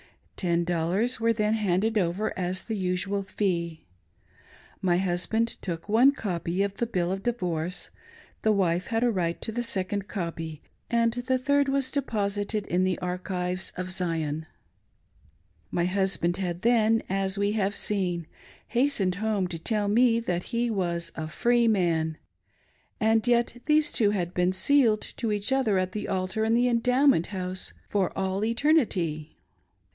Ten 0.35 0.63
dollars 0.63 1.19
were 1.19 1.33
then 1.33 1.53
handed 1.53 1.95
over 1.95 2.33
as 2.35 2.63
the 2.63 2.75
usual 2.75 3.21
fee; 3.21 3.85
My 4.81 4.97
husband 4.97 5.49
took, 5.61 5.87
one 5.87 6.11
copy 6.13 6.63
of 6.63 6.77
the 6.77 6.87
■" 6.87 6.91
bill 6.91 7.11
of 7.11 7.21
divorce," 7.21 7.91
the 8.41 8.51
wife 8.51 8.87
had 8.87 9.03
a 9.03 9.11
right 9.11 9.39
to 9.43 9.51
a 9.59 9.61
second 9.61 10.07
copy, 10.07 10.63
and 10.89 11.13
the 11.13 11.37
third 11.37 11.69
was 11.69 11.91
deposited 11.91 12.65
in 12.65 12.83
the 12.83 12.97
archives 12.97 13.71
of 13.77 13.91
Zion. 13.91 14.47
My 15.69 15.85
husband 15.85 16.37
had 16.37 16.63
then, 16.63 17.03
as 17.07 17.37
we 17.37 17.51
have 17.51 17.75
seen, 17.75 18.25
hastened 18.69 19.13
home 19.21 19.45
to 19.49 19.59
tell 19.59 19.87
me 19.87 20.19
that 20.21 20.45
he 20.49 20.71
was 20.71 21.11
"a 21.13 21.27
free 21.27 21.67
man:"— 21.67 22.17
and 22.99 23.27
yet 23.27 23.61
these 23.67 23.91
two 23.91 24.09
had 24.09 24.33
been" 24.33 24.53
sealed" 24.53 25.01
to 25.17 25.31
each 25.31 25.51
other 25.53 25.77
at 25.77 25.91
the 25.91 26.07
altar 26.07 26.43
in 26.43 26.55
the 26.55 26.67
Endowment 26.67 27.27
House 27.27 27.73
"for 27.87 28.11
all 28.17 28.43
eternity!". 28.43 29.27